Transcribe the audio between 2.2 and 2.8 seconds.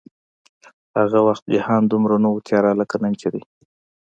نه و تیاره